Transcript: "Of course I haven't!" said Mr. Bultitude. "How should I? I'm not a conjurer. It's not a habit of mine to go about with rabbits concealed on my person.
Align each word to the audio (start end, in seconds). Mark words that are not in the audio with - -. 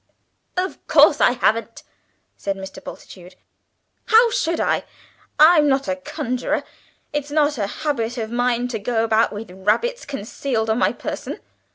"Of 0.57 0.87
course 0.87 1.21
I 1.21 1.33
haven't!" 1.33 1.83
said 2.35 2.55
Mr. 2.57 2.83
Bultitude. 2.83 3.35
"How 4.05 4.31
should 4.31 4.59
I? 4.59 4.83
I'm 5.37 5.67
not 5.67 5.87
a 5.87 5.95
conjurer. 5.95 6.63
It's 7.13 7.29
not 7.29 7.59
a 7.59 7.67
habit 7.67 8.17
of 8.17 8.31
mine 8.31 8.67
to 8.69 8.79
go 8.79 9.03
about 9.03 9.31
with 9.31 9.51
rabbits 9.51 10.05
concealed 10.07 10.71
on 10.71 10.79
my 10.79 10.91
person. 10.91 11.39